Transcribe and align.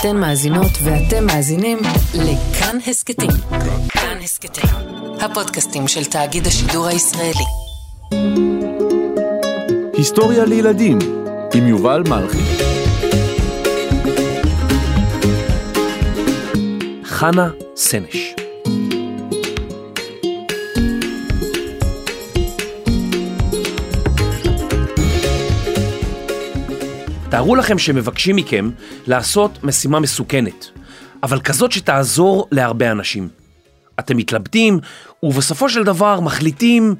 אתן 0.00 0.16
מאזינות 0.16 0.70
ואתם 0.82 1.26
מאזינים 1.26 1.78
לכאן 2.14 2.78
הסכתים. 2.86 3.30
כאן 3.88 4.18
הסכתים, 4.22 4.70
הפודקאסטים 5.20 5.88
של 5.88 6.04
תאגיד 6.04 6.46
השידור 6.46 6.86
הישראלי. 6.86 7.44
היסטוריה 9.92 10.44
לילדים 10.44 10.98
עם 11.54 11.66
יובל 11.66 12.02
מלכי. 12.08 12.38
חנה 17.04 17.50
סנש 17.76 18.35
תארו 27.36 27.56
לכם 27.56 27.78
שמבקשים 27.78 28.36
מכם 28.36 28.70
לעשות 29.06 29.64
משימה 29.64 30.00
מסוכנת, 30.00 30.66
אבל 31.22 31.40
כזאת 31.40 31.72
שתעזור 31.72 32.48
להרבה 32.52 32.90
אנשים. 32.90 33.28
אתם 33.98 34.16
מתלבטים, 34.16 34.78
ובסופו 35.22 35.68
של 35.68 35.84
דבר 35.84 36.20
מחליטים... 36.20 36.94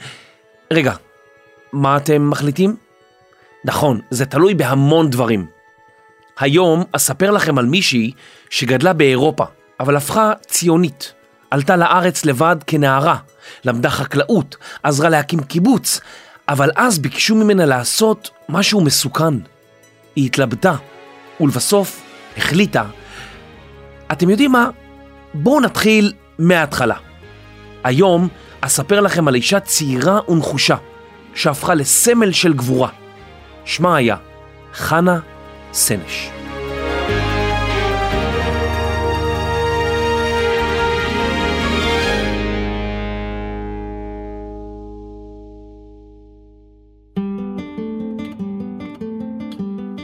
רגע, 0.73 0.93
מה 1.73 1.97
אתם 1.97 2.31
מחליטים? 2.31 2.77
נכון, 3.65 4.01
זה 4.11 4.27
תלוי 4.27 4.55
בהמון 4.55 5.11
דברים. 5.11 5.47
היום 6.39 6.85
אספר 6.93 7.31
לכם 7.31 7.59
על 7.59 7.67
מישהי 7.67 8.13
שגדלה 8.51 8.93
באירופה, 8.93 9.45
אבל 9.81 9.97
הפכה 9.97 10.33
ציונית. 10.47 11.13
עלתה 11.51 11.77
לארץ 11.77 12.25
לבד 12.25 12.57
כנערה, 12.67 13.17
למדה 13.65 13.91
חקלאות, 13.91 14.57
עזרה 14.83 15.09
להקים 15.09 15.43
קיבוץ, 15.43 16.01
אבל 16.49 16.71
אז 16.77 16.99
ביקשו 16.99 17.35
ממנה 17.35 17.67
לעשות 17.67 18.31
משהו 18.49 18.81
מסוכן. 18.81 19.35
היא 20.17 20.27
התלבטה, 20.27 20.75
ולבסוף 21.41 22.03
החליטה. 22.37 22.85
אתם 24.13 24.31
יודעים 24.31 24.53
מה? 24.53 24.71
בואו 25.35 25.61
נתחיל 25.61 26.13
מההתחלה. 26.39 26.97
היום 27.85 28.29
אספר 28.61 29.01
לכם 29.01 29.29
על 29.29 29.35
אישה 29.35 29.61
צעירה 29.61 30.21
ונחושה, 30.29 30.77
שהפכה 31.35 31.75
לסמל 31.75 32.33
של 32.33 32.53
גבורה. 32.53 32.89
שמה 33.65 33.97
היה 33.97 34.17
חנה 34.75 35.21
סנש. 35.73 36.36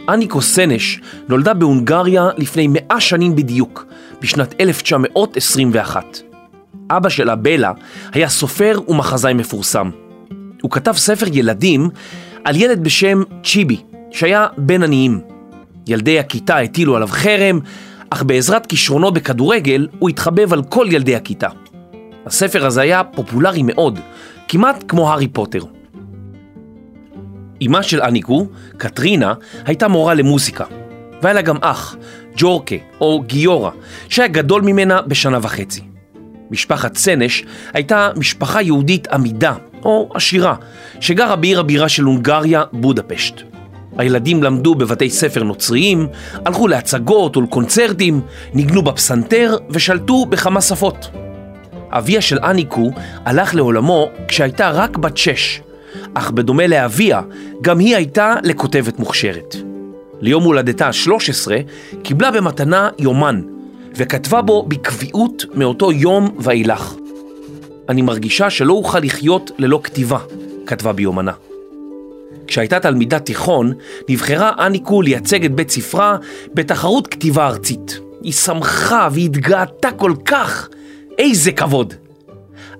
אניקו 0.08 0.42
סנש 0.42 1.00
נולדה 1.28 1.54
בהונגריה 1.54 2.28
לפני 2.36 2.68
מאה 2.70 3.00
שנים 3.00 3.36
בדיוק, 3.36 3.86
בשנת 4.20 4.54
1921. 4.60 6.18
אבא 6.90 7.08
שלה, 7.08 7.36
בלה, 7.36 7.72
היה 8.12 8.28
סופר 8.28 8.80
ומחזאי 8.88 9.34
מפורסם. 9.34 9.90
הוא 10.62 10.70
כתב 10.70 10.92
ספר 10.92 11.26
ילדים 11.32 11.88
על 12.44 12.56
ילד 12.56 12.84
בשם 12.84 13.22
צ'יבי, 13.44 13.76
שהיה 14.10 14.46
בן 14.58 14.82
עניים. 14.82 15.20
ילדי 15.86 16.18
הכיתה 16.18 16.58
הטילו 16.58 16.96
עליו 16.96 17.08
חרם, 17.08 17.60
אך 18.10 18.22
בעזרת 18.22 18.66
כישרונו 18.66 19.12
בכדורגל 19.12 19.88
הוא 19.98 20.10
התחבב 20.10 20.52
על 20.52 20.62
כל 20.62 20.86
ילדי 20.90 21.16
הכיתה. 21.16 21.48
הספר 22.26 22.66
הזה 22.66 22.80
היה 22.80 23.04
פופולרי 23.04 23.62
מאוד, 23.62 24.00
כמעט 24.48 24.84
כמו 24.88 25.10
הארי 25.10 25.28
פוטר. 25.28 25.81
אמה 27.66 27.82
של 27.82 28.02
אניקו, 28.02 28.46
קטרינה, 28.76 29.34
הייתה 29.64 29.88
מורה 29.88 30.14
למוזיקה. 30.14 30.64
והיה 31.22 31.34
לה 31.34 31.42
גם 31.42 31.56
אח, 31.60 31.96
ג'ורקה, 32.36 32.76
או 33.00 33.22
גיורא, 33.26 33.70
שהיה 34.08 34.28
גדול 34.28 34.62
ממנה 34.62 35.02
בשנה 35.02 35.38
וחצי. 35.42 35.80
משפחת 36.50 36.96
סנש 36.96 37.44
הייתה 37.72 38.10
משפחה 38.16 38.62
יהודית 38.62 39.06
עמידה, 39.06 39.54
או 39.84 40.10
עשירה, 40.14 40.54
שגרה 41.00 41.36
בעיר 41.36 41.60
הבירה 41.60 41.88
של 41.88 42.02
הונגריה, 42.02 42.62
בודפשט. 42.72 43.42
הילדים 43.98 44.42
למדו 44.42 44.74
בבתי 44.74 45.10
ספר 45.10 45.42
נוצריים, 45.42 46.08
הלכו 46.46 46.68
להצגות 46.68 47.36
ולקונצרטים, 47.36 48.20
ניגנו 48.54 48.82
בפסנתר 48.82 49.56
ושלטו 49.70 50.26
בכמה 50.26 50.60
שפות. 50.60 51.10
אביה 51.90 52.20
של 52.20 52.38
אניקו 52.38 52.90
הלך 53.24 53.54
לעולמו 53.54 54.08
כשהייתה 54.28 54.70
רק 54.70 54.96
בת 54.96 55.16
שש, 55.16 55.60
אך 56.14 56.30
בדומה 56.30 56.66
לאביה, 56.66 57.20
גם 57.62 57.78
היא 57.78 57.96
הייתה 57.96 58.34
לכותבת 58.42 58.98
מוכשרת. 58.98 59.56
ליום 60.20 60.44
הולדתה 60.44 60.86
ה-13 60.86 61.50
קיבלה 62.02 62.30
במתנה 62.30 62.88
יומן, 62.98 63.42
וכתבה 63.96 64.42
בו 64.42 64.62
בקביעות 64.68 65.44
מאותו 65.54 65.92
יום 65.92 66.36
ואילך. 66.38 66.94
אני 67.88 68.02
מרגישה 68.02 68.50
שלא 68.50 68.72
אוכל 68.72 68.98
לחיות 68.98 69.50
ללא 69.58 69.80
כתיבה, 69.84 70.18
כתבה 70.66 70.92
ביומנה. 70.92 71.32
כשהייתה 72.46 72.80
תלמידת 72.80 73.24
תיכון, 73.26 73.72
נבחרה 74.08 74.52
אניקו 74.66 75.02
לייצג 75.02 75.44
את 75.44 75.54
בית 75.54 75.70
ספרה 75.70 76.16
בתחרות 76.54 77.06
כתיבה 77.06 77.46
ארצית. 77.46 78.00
היא 78.22 78.32
שמחה 78.32 79.08
והתגאתה 79.12 79.90
כל 79.90 80.12
כך, 80.24 80.68
איזה 81.18 81.52
כבוד! 81.52 81.94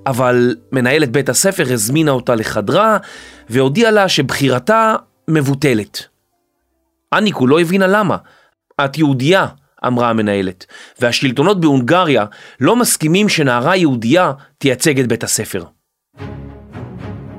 אבל 0.06 0.56
מנהלת 0.72 1.10
בית 1.10 1.28
הספר 1.28 1.72
הזמינה 1.72 2.10
אותה 2.10 2.34
לחדרה 2.34 2.96
והודיעה 3.50 3.90
לה 3.90 4.08
שבחירתה 4.08 4.94
מבוטלת. 5.28 6.06
אניקו 7.14 7.46
לא 7.46 7.60
הבינה 7.60 7.86
למה. 7.86 8.16
את 8.84 8.98
יהודייה, 8.98 9.46
אמרה 9.86 10.10
המנהלת, 10.10 10.66
והשלטונות 11.00 11.60
בהונגריה 11.60 12.24
לא 12.60 12.76
מסכימים 12.76 13.28
שנערה 13.28 13.76
יהודייה 13.76 14.32
תייצג 14.58 15.00
את 15.00 15.06
בית 15.06 15.24
הספר. 15.24 15.64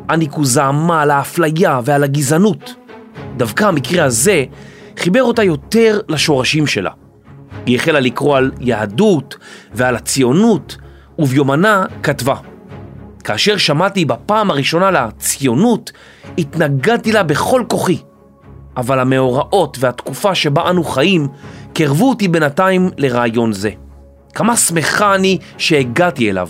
אניקו 0.09 0.45
זעמה 0.45 1.01
על 1.01 1.11
האפליה 1.11 1.79
ועל 1.85 2.03
הגזענות. 2.03 2.75
דווקא 3.37 3.63
המקרה 3.63 4.05
הזה 4.05 4.43
חיבר 4.97 5.23
אותה 5.23 5.43
יותר 5.43 5.99
לשורשים 6.09 6.67
שלה. 6.67 6.91
היא 7.65 7.75
החלה 7.75 7.99
לקרוא 7.99 8.37
על 8.37 8.51
יהדות 8.59 9.37
ועל 9.73 9.95
הציונות, 9.95 10.77
וביומנה 11.19 11.85
כתבה 12.03 12.35
כאשר 13.23 13.57
שמעתי 13.57 14.05
בפעם 14.05 14.51
הראשונה 14.51 14.91
לציונות, 14.91 15.91
התנגדתי 16.37 17.11
לה 17.11 17.23
בכל 17.23 17.63
כוחי. 17.67 17.97
אבל 18.77 18.99
המאורעות 18.99 19.77
והתקופה 19.79 20.35
שבה 20.35 20.69
אנו 20.69 20.83
חיים 20.83 21.27
קרבו 21.73 22.09
אותי 22.09 22.27
בינתיים 22.27 22.89
לרעיון 22.97 23.53
זה. 23.53 23.69
כמה 24.33 24.57
שמחה 24.57 25.15
אני 25.15 25.37
שהגעתי 25.57 26.29
אליו. 26.29 26.49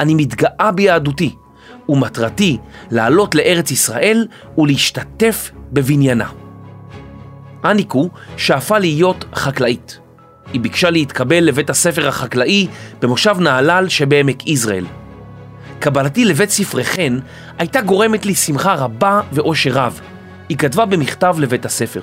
אני 0.00 0.14
מתגאה 0.14 0.70
ביהדותי, 0.74 1.34
ומטרתי 1.88 2.58
לעלות 2.90 3.34
לארץ 3.34 3.70
ישראל 3.70 4.26
ולהשתתף 4.58 5.50
בבניינה. 5.72 6.28
אניקו 7.64 8.08
שאפה 8.36 8.78
להיות 8.78 9.24
חקלאית. 9.34 9.98
היא 10.52 10.60
ביקשה 10.60 10.90
להתקבל 10.90 11.40
לבית 11.40 11.70
הספר 11.70 12.08
החקלאי 12.08 12.66
במושב 13.00 13.36
נהלל 13.40 13.88
שבעמק 13.88 14.46
יזרעאל. 14.46 14.84
קבלתי 15.84 16.24
לבית 16.24 16.50
ספריכן 16.50 17.12
הייתה 17.58 17.80
גורמת 17.80 18.26
לי 18.26 18.34
שמחה 18.34 18.74
רבה 18.74 19.20
ואושר 19.32 19.70
רב. 19.70 20.00
היא 20.48 20.56
כתבה 20.56 20.84
במכתב 20.84 21.36
לבית 21.38 21.64
הספר. 21.64 22.02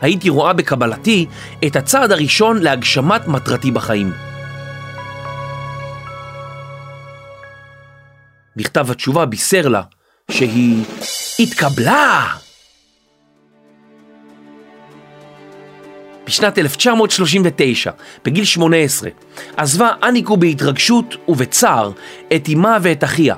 הייתי 0.00 0.28
רואה 0.28 0.52
בקבלתי 0.52 1.26
את 1.66 1.76
הצעד 1.76 2.12
הראשון 2.12 2.58
להגשמת 2.58 3.28
מטרתי 3.28 3.70
בחיים. 3.70 4.12
מכתב 8.56 8.90
התשובה 8.90 9.26
בישר 9.26 9.68
לה 9.68 9.82
שהיא 10.30 10.84
התקבלה! 11.38 12.47
בשנת 16.28 16.58
1939, 16.58 17.90
בגיל 18.24 18.44
18, 18.44 19.10
עזבה 19.56 19.90
אניקו 20.02 20.36
בהתרגשות 20.36 21.16
ובצער 21.28 21.90
את 22.36 22.48
אמה 22.54 22.78
ואת 22.82 23.04
אחיה, 23.04 23.34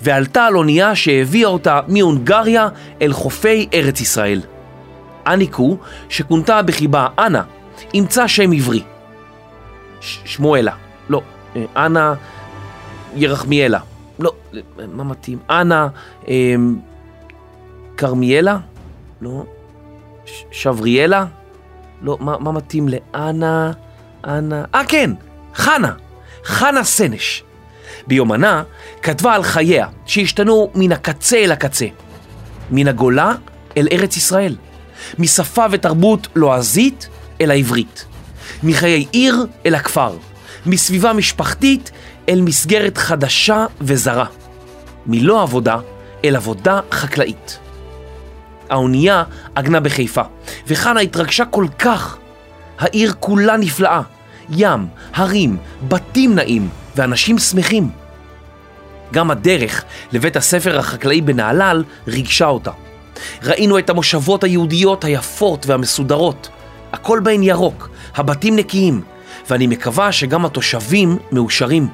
ועלתה 0.00 0.46
על 0.46 0.56
אונייה 0.56 0.94
שהביאה 0.94 1.48
אותה 1.48 1.80
מהונגריה 1.88 2.68
אל 3.02 3.12
חופי 3.12 3.68
ארץ 3.74 4.00
ישראל. 4.00 4.40
אניקו, 5.26 5.76
שכונתה 6.08 6.62
בחיבה 6.62 7.08
אנה, 7.18 7.42
אימצה 7.94 8.28
שם 8.28 8.52
עברי. 8.52 8.82
שמואלה, 10.00 10.72
לא, 11.08 11.22
אה, 11.56 11.86
אנה 11.86 12.14
ירחמיאלה, 13.16 13.78
לא, 14.18 14.32
מה 14.92 15.04
מתאים? 15.04 15.38
אנה 15.50 15.88
אה, 16.28 16.54
כרמיאלה? 17.96 18.58
לא, 19.20 19.44
שבריאלה? 20.50 21.26
לא, 22.04 22.16
מה, 22.20 22.38
מה 22.38 22.52
מתאים 22.52 22.88
לאנה, 22.88 23.72
אנה, 24.26 24.64
אה 24.74 24.82
כן, 24.88 25.10
חנה, 25.54 25.92
חנה 26.44 26.84
סנש. 26.84 27.42
ביומנה 28.06 28.62
כתבה 29.02 29.34
על 29.34 29.42
חייה 29.42 29.88
שהשתנו 30.06 30.70
מן 30.74 30.92
הקצה 30.92 31.36
אל 31.36 31.52
הקצה, 31.52 31.86
מן 32.70 32.88
הגולה 32.88 33.32
אל 33.76 33.88
ארץ 33.92 34.16
ישראל, 34.16 34.56
משפה 35.18 35.64
ותרבות 35.70 36.28
לועזית 36.34 37.08
אל 37.40 37.50
העברית, 37.50 38.04
מחיי 38.62 39.06
עיר 39.12 39.46
אל 39.66 39.74
הכפר, 39.74 40.16
מסביבה 40.66 41.12
משפחתית 41.12 41.90
אל 42.28 42.40
מסגרת 42.40 42.98
חדשה 42.98 43.66
וזרה, 43.80 44.26
מלא 45.06 45.42
עבודה 45.42 45.78
אל 46.24 46.36
עבודה 46.36 46.80
חקלאית. 46.90 47.58
האונייה 48.70 49.24
עגנה 49.54 49.80
בחיפה, 49.80 50.22
וחנה 50.68 51.00
התרגשה 51.00 51.44
כל 51.44 51.66
כך. 51.78 52.16
העיר 52.78 53.12
כולה 53.20 53.56
נפלאה, 53.56 54.00
ים, 54.50 54.86
הרים, 55.14 55.56
בתים 55.88 56.34
נעים 56.34 56.68
ואנשים 56.96 57.38
שמחים. 57.38 57.90
גם 59.12 59.30
הדרך 59.30 59.84
לבית 60.12 60.36
הספר 60.36 60.78
החקלאי 60.78 61.20
בנהלל 61.20 61.84
ריגשה 62.08 62.46
אותה. 62.46 62.70
ראינו 63.42 63.78
את 63.78 63.90
המושבות 63.90 64.44
היהודיות 64.44 65.04
היפות 65.04 65.66
והמסודרות, 65.66 66.48
הכל 66.92 67.20
בהן 67.22 67.42
ירוק, 67.42 67.90
הבתים 68.14 68.56
נקיים, 68.56 69.02
ואני 69.50 69.66
מקווה 69.66 70.12
שגם 70.12 70.44
התושבים 70.44 71.18
מאושרים. 71.32 71.88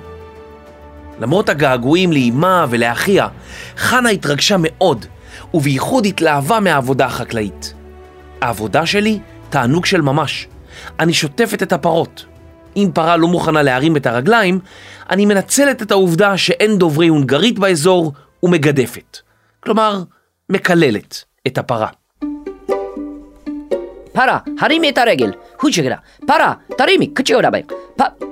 למרות 1.21 1.49
הגעגועים 1.49 2.13
לאימה 2.13 2.67
ולאחיה, 2.71 3.29
חנה 3.77 4.09
התרגשה 4.09 4.57
מאוד, 4.59 5.07
ובייחוד 5.55 6.07
התלהבה 6.07 6.61
מהעבודה 6.61 7.07
החקלאית. 7.07 7.75
העבודה 8.41 8.87
שלי 8.87 9.19
תענוג 9.51 9.87
של 9.87 10.01
ממש. 10.01 10.49
אני 11.01 11.15
שוטפת 11.15 11.63
את 11.63 11.73
הפרות. 11.73 12.25
אם 12.77 12.91
פרה 12.95 13.17
לא 13.17 13.29
מוכנה 13.29 13.63
להרים 13.63 13.97
את 13.97 14.07
הרגליים, 14.07 14.61
אני 15.11 15.27
מנצלת 15.27 15.83
את 15.83 15.91
העובדה 15.91 16.37
שאין 16.37 16.79
דוברי 16.79 17.09
הונגרית 17.09 17.59
באזור 17.59 18.13
ומגדפת. 18.43 19.19
כלומר, 19.61 20.03
מקללת 20.49 21.25
את 21.47 21.59
הפרה. 21.59 21.89
פרה, 24.13 24.39
הרימי 24.61 24.89
את 24.89 24.99
הרגל. 24.99 25.33
הוצ'גרה. 25.61 25.97
פרה, 26.27 26.55
תרימי, 26.79 27.07
קצ'יורה 27.07 27.51
בהם. 27.51 27.65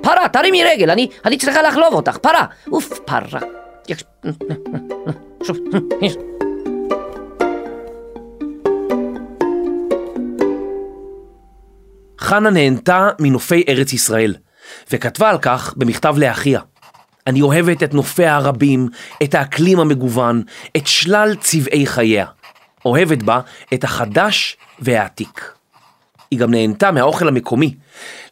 פרה, 0.01 0.29
תרימי 0.33 0.63
רגל, 0.63 0.89
אני, 0.89 1.07
אני 1.25 1.37
צריכה 1.37 1.61
לחלוב 1.61 1.93
אותך. 1.93 2.17
פרה. 2.17 2.45
אוף, 2.71 2.99
פרה. 3.05 3.39
חנה 12.29 12.49
נהנתה 12.49 13.09
מנופי 13.19 13.63
ארץ 13.69 13.93
ישראל, 13.93 14.35
וכתבה 14.91 15.29
על 15.29 15.37
כך 15.37 15.73
במכתב 15.77 16.15
לאחיה. 16.17 16.61
אני 17.27 17.41
אוהבת 17.41 17.83
את 17.83 17.93
נופיה 17.93 18.35
הרבים, 18.35 18.87
את 19.23 19.35
האקלים 19.35 19.79
המגוון, 19.79 20.43
את 20.77 20.87
שלל 20.87 21.35
צבעי 21.41 21.87
חייה. 21.87 22.25
אוהבת 22.85 23.23
בה 23.23 23.39
את 23.73 23.83
החדש 23.83 24.57
והעתיק. 24.79 25.53
היא 26.31 26.39
גם 26.39 26.51
נהנתה 26.51 26.91
מהאוכל 26.91 27.27
המקומי, 27.27 27.75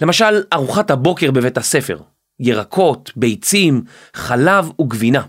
למשל 0.02 0.44
ארוחת 0.54 0.92
הבוקר 0.92 1.32
בבית 1.32 1.58
הספר, 1.58 2.00
ירקות, 2.40 3.12
ביצים, 3.16 3.84
חלב 4.14 4.72
וגבינה. 4.82 5.22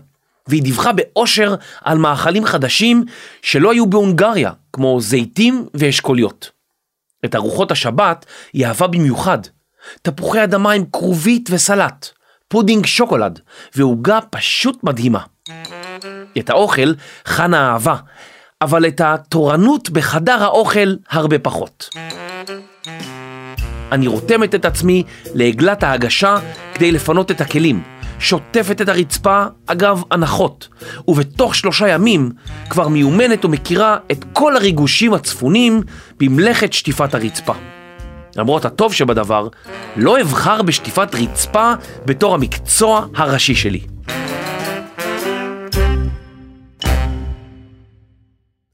והיא 0.47 0.63
דיווחה 0.63 0.91
באושר 0.91 1.55
על 1.83 1.97
מאכלים 1.97 2.45
חדשים 2.45 3.03
שלא 3.41 3.71
היו 3.71 3.87
בהונגריה, 3.87 4.51
כמו 4.73 5.01
זיתים 5.01 5.65
ואשכוליות. 5.73 6.58
את 7.25 7.35
ארוחות 7.35 7.71
השבת 7.71 8.25
היא 8.53 8.65
אהבה 8.65 8.87
במיוחד. 8.87 9.39
תפוחי 10.01 10.43
אדמה 10.43 10.71
עם 10.71 10.83
כרובית 10.91 11.49
וסלט, 11.51 12.09
פודינג 12.47 12.85
שוקולד 12.85 13.39
ועוגה 13.75 14.19
פשוט 14.29 14.83
מדהימה. 14.83 15.19
את 16.37 16.49
האוכל 16.49 16.93
חנה 17.25 17.71
אהבה, 17.71 17.95
אבל 18.61 18.87
את 18.87 19.01
התורנות 19.01 19.89
בחדר 19.89 20.43
האוכל 20.43 20.95
הרבה 21.09 21.39
פחות. 21.39 21.89
אני 23.91 24.07
רותמת 24.07 24.55
את 24.55 24.65
עצמי 24.65 25.03
לעגלת 25.33 25.83
ההגשה 25.83 26.37
כדי 26.73 26.91
לפנות 26.91 27.31
את 27.31 27.41
הכלים, 27.41 27.83
שוטפת 28.19 28.81
את 28.81 28.89
הרצפה 28.89 29.45
אגב 29.65 30.03
אנחות, 30.11 30.67
ובתוך 31.07 31.55
שלושה 31.55 31.87
ימים 31.87 32.31
כבר 32.69 32.87
מיומנת 32.87 33.45
ומכירה 33.45 33.97
את 34.11 34.25
כל 34.33 34.55
הריגושים 34.55 35.13
הצפונים 35.13 35.81
במלאכת 36.19 36.73
שטיפת 36.73 37.15
הרצפה. 37.15 37.53
למרות 38.35 38.65
הטוב 38.65 38.93
שבדבר, 38.93 39.47
לא 39.95 40.21
אבחר 40.21 40.61
בשטיפת 40.61 41.15
רצפה 41.15 41.73
בתור 42.05 42.33
המקצוע 42.33 43.05
הראשי 43.15 43.55
שלי. 43.55 43.81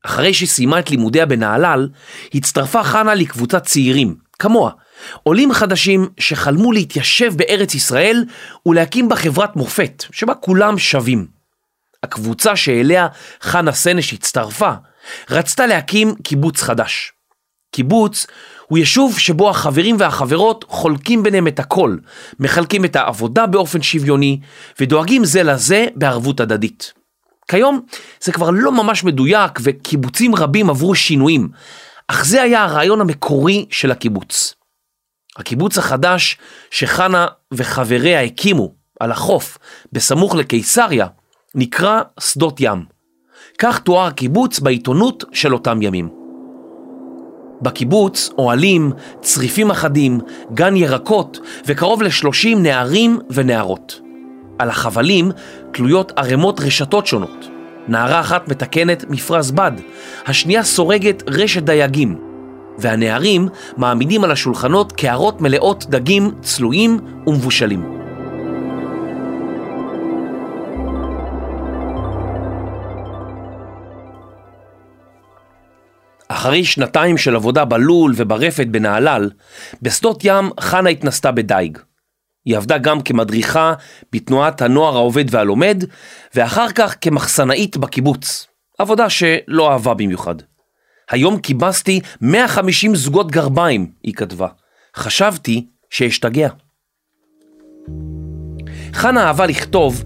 אחרי 0.06 0.34
שסיימה 0.34 0.80
את 0.80 0.92
לימודיה 0.92 1.26
בנהלל, 1.26 1.90
הצטרפה 2.34 2.84
חנה 2.84 3.16
לקבוצת 3.16 3.64
צעירים, 3.64 4.16
כמוה, 4.40 4.72
עולים 5.24 5.54
חדשים 5.54 6.08
שחלמו 6.20 6.72
להתיישב 6.72 7.34
בארץ 7.36 7.76
ישראל 7.76 8.26
ולהקים 8.66 9.10
בה 9.10 9.16
חברת 9.16 9.56
מופת, 9.56 10.04
שבה 10.12 10.34
כולם 10.34 10.78
שווים. 10.78 11.28
הקבוצה 12.04 12.56
שאליה 12.56 13.08
חנה 13.42 13.72
סנש 13.72 14.14
הצטרפה, 14.14 14.72
רצתה 15.30 15.68
להקים 15.68 16.16
קיבוץ 16.24 16.62
חדש. 16.62 17.12
קיבוץ 17.72 18.28
הוא 18.68 18.78
יישוב 18.78 19.20
שבו 19.20 19.50
החברים 19.50 19.96
והחברות 20.00 20.66
חולקים 20.68 21.24
ביניהם 21.24 21.48
את 21.48 21.60
הכל, 21.60 21.98
מחלקים 22.40 22.86
את 22.86 22.96
העבודה 22.96 23.46
באופן 23.46 23.82
שוויוני 23.82 24.40
ודואגים 24.80 25.26
זה 25.26 25.44
לזה 25.44 25.86
בערבות 25.96 26.40
הדדית. 26.40 26.94
כיום 27.48 27.82
זה 28.22 28.32
כבר 28.32 28.50
לא 28.50 28.72
ממש 28.72 29.04
מדויק 29.04 29.60
וקיבוצים 29.64 30.36
רבים 30.36 30.70
עברו 30.70 30.96
שינויים, 30.96 31.50
אך 32.08 32.26
זה 32.26 32.42
היה 32.42 32.64
הרעיון 32.64 33.02
המקורי 33.02 33.66
של 33.70 33.92
הקיבוץ. 33.92 34.56
הקיבוץ 35.38 35.78
החדש 35.78 36.38
שחנה 36.72 37.28
וחבריה 37.54 38.22
הקימו 38.22 38.74
על 39.00 39.12
החוף 39.12 39.58
בסמוך 39.92 40.36
לקיסריה 40.36 41.08
נקרא 41.56 42.02
שדות 42.20 42.58
ים. 42.60 42.86
כך 43.58 43.80
תואר 43.80 44.08
הקיבוץ 44.08 44.60
בעיתונות 44.60 45.24
של 45.32 45.54
אותם 45.54 45.82
ימים. 45.82 46.10
בקיבוץ 47.62 48.30
אוהלים, 48.38 48.92
צריפים 49.22 49.72
אחדים, 49.72 50.20
גן 50.54 50.76
ירקות 50.76 51.40
וקרוב 51.66 52.04
ל-30 52.04 52.58
נערים 52.58 53.20
ונערות. 53.30 54.02
על 54.60 54.70
החבלים 54.70 55.32
תלויות 55.74 56.12
ערימות 56.16 56.60
רשתות 56.60 57.08
שונות. 57.08 57.48
נערה 57.88 58.20
אחת 58.20 58.48
מתקנת 58.48 59.06
מפרש 59.10 59.52
בד, 59.52 59.72
השנייה 60.26 60.64
סורגת 60.64 61.24
רשת 61.28 61.64
דייגים, 61.64 62.18
והנערים 62.80 63.48
מעמידים 63.78 64.24
על 64.24 64.32
השולחנות 64.32 64.92
קערות 64.92 65.42
מלאות 65.42 65.86
דגים 65.90 66.32
צלויים 66.42 67.00
ומבושלים. 67.28 67.96
אחרי 76.28 76.66
שנתיים 76.66 77.18
של 77.18 77.36
עבודה 77.36 77.66
בלול 77.66 78.14
וברפת 78.16 78.68
בנהלל, 78.68 79.30
בשדות 79.82 80.22
ים 80.24 80.50
חנה 80.60 80.90
התנסתה 80.90 81.32
בדייג. 81.32 81.78
היא 82.46 82.58
עבדה 82.58 82.78
גם 82.78 83.02
כמדריכה 83.02 83.74
בתנועת 84.14 84.62
הנוער 84.62 84.96
העובד 84.96 85.26
והלומד, 85.30 85.84
ואחר 86.36 86.70
כך 86.76 86.96
כמחסנאית 87.02 87.78
בקיבוץ, 87.78 88.48
עבודה 88.80 89.10
שלא 89.10 89.72
אהבה 89.72 89.94
במיוחד. 89.94 90.36
היום 91.12 91.40
כיבסתי 91.40 92.00
150 92.22 92.96
זוגות 92.96 93.32
גרביים, 93.32 93.92
היא 94.04 94.14
כתבה. 94.14 94.48
חשבתי 94.96 95.68
שאשתגע. 95.90 96.50
חנה 98.94 99.28
אהבה 99.28 99.46
לכתוב, 99.46 100.04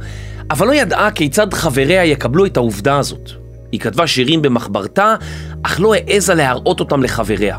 אבל 0.52 0.68
לא 0.68 0.74
ידעה 0.74 1.12
כיצד 1.12 1.54
חבריה 1.54 2.06
יקבלו 2.06 2.46
את 2.46 2.58
העובדה 2.58 2.98
הזאת. 2.98 3.30
היא 3.72 3.80
כתבה 3.80 4.08
שירים 4.08 4.42
במחברתה, 4.42 5.16
אך 5.64 5.80
לא 5.80 5.94
העזה 5.94 6.34
להראות 6.34 6.80
אותם 6.80 7.04
לחבריה. 7.04 7.58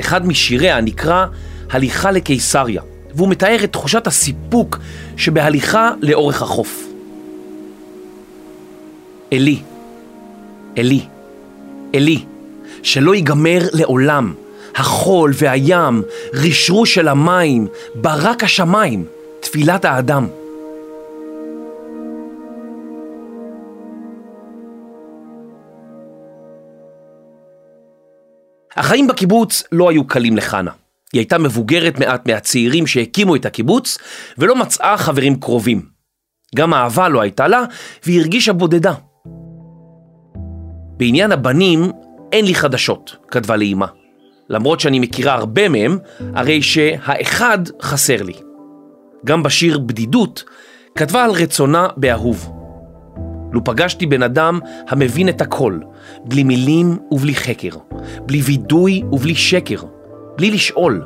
אחד 0.00 0.26
משיריה 0.26 0.80
נקרא 0.80 1.26
הליכה 1.70 2.10
לקיסריה, 2.10 2.82
והוא 3.14 3.28
מתאר 3.28 3.64
את 3.64 3.72
תחושת 3.72 4.06
הסיפוק 4.06 4.78
שבהליכה 5.16 5.90
לאורך 6.02 6.42
החוף. 6.42 6.86
אלי, 9.32 9.62
אלי, 10.78 11.00
אלי, 11.94 12.24
שלא 12.82 13.14
ייגמר 13.14 13.60
לעולם. 13.72 14.34
החול 14.74 15.32
והים, 15.34 16.02
רשרוש 16.34 16.94
של 16.94 17.08
המים, 17.08 17.66
ברק 17.94 18.44
השמיים, 18.44 19.04
תפילת 19.40 19.84
האדם. 19.84 20.26
החיים 28.76 29.06
בקיבוץ 29.06 29.62
לא 29.72 29.90
היו 29.90 30.06
קלים 30.06 30.36
לחנה. 30.36 30.70
היא 31.12 31.18
הייתה 31.18 31.38
מבוגרת 31.38 31.98
מעט 31.98 32.28
מהצעירים 32.28 32.86
שהקימו 32.86 33.36
את 33.36 33.46
הקיבוץ, 33.46 33.98
ולא 34.38 34.56
מצאה 34.56 34.96
חברים 34.96 35.40
קרובים. 35.40 35.82
גם 36.54 36.74
אהבה 36.74 37.08
לא 37.08 37.20
הייתה 37.20 37.48
לה, 37.48 37.62
והיא 38.04 38.20
הרגישה 38.20 38.52
בודדה. 38.52 38.94
בעניין 40.96 41.32
הבנים, 41.32 41.92
אין 42.32 42.44
לי 42.44 42.54
חדשות, 42.54 43.16
כתבה 43.30 43.56
לאימה. 43.56 43.86
למרות 44.48 44.80
שאני 44.80 44.98
מכירה 44.98 45.34
הרבה 45.34 45.68
מהם, 45.68 45.98
הרי 46.34 46.62
שהאחד 46.62 47.58
חסר 47.82 48.22
לי. 48.22 48.34
גם 49.24 49.42
בשיר 49.42 49.78
בדידות 49.78 50.44
כתבה 50.94 51.24
על 51.24 51.30
רצונה 51.30 51.88
באהוב. 51.96 52.52
לו 53.52 53.64
פגשתי 53.64 54.06
בן 54.06 54.22
אדם 54.22 54.60
המבין 54.88 55.28
את 55.28 55.40
הכל, 55.40 55.78
בלי 56.24 56.44
מילים 56.44 56.98
ובלי 57.10 57.34
חקר, 57.34 57.76
בלי 58.26 58.40
וידוי 58.40 59.02
ובלי 59.12 59.34
שקר, 59.34 59.76
בלי 60.36 60.50
לשאול, 60.50 61.02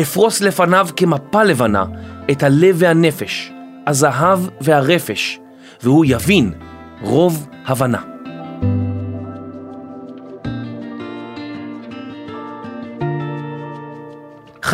אפרוס 0.00 0.40
לפניו 0.40 0.88
כמפה 0.96 1.42
לבנה 1.42 1.84
את 2.30 2.42
הלב 2.42 2.76
והנפש, 2.78 3.52
הזהב 3.86 4.40
והרפש, 4.60 5.40
והוא 5.82 6.04
יבין 6.08 6.52
רוב 7.02 7.48
הבנה. 7.66 8.13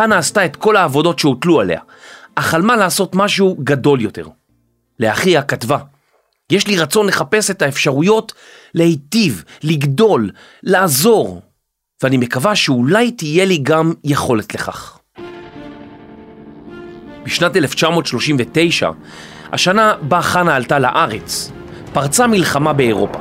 חנה 0.00 0.18
עשתה 0.18 0.44
את 0.44 0.56
כל 0.56 0.76
העבודות 0.76 1.18
שהוטלו 1.18 1.60
עליה, 1.60 1.80
אך 2.34 2.46
חלמה 2.46 2.76
לעשות 2.76 3.14
משהו 3.14 3.56
גדול 3.64 4.00
יותר. 4.00 4.26
לאחיה 5.00 5.42
כתבה, 5.42 5.78
יש 6.52 6.66
לי 6.66 6.78
רצון 6.78 7.06
לחפש 7.06 7.50
את 7.50 7.62
האפשרויות 7.62 8.32
להיטיב, 8.74 9.44
לגדול, 9.62 10.30
לעזור, 10.62 11.42
ואני 12.02 12.16
מקווה 12.16 12.56
שאולי 12.56 13.10
תהיה 13.10 13.44
לי 13.44 13.58
גם 13.58 13.92
יכולת 14.04 14.54
לכך. 14.54 14.98
בשנת 17.24 17.56
1939, 17.56 18.90
השנה 19.52 19.94
בה 20.02 20.22
חנה 20.22 20.56
עלתה 20.56 20.78
לארץ, 20.78 21.50
פרצה 21.92 22.26
מלחמה 22.26 22.72
באירופה, 22.72 23.20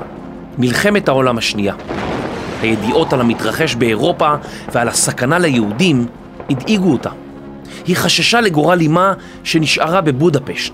מלחמת 0.57 1.07
העולם 1.07 1.38
השנייה. 1.38 1.75
הידיעות 2.62 3.13
על 3.13 3.21
המתרחש 3.21 3.75
באירופה 3.75 4.36
ועל 4.74 4.88
הסכנה 4.88 5.39
ליהודים 5.39 6.07
הדאיגו 6.50 6.91
אותה. 6.91 7.10
היא 7.86 7.96
חששה 7.96 8.41
לגורל 8.41 8.79
אמה 8.86 9.13
שנשארה 9.44 10.01
בבודפשט, 10.01 10.74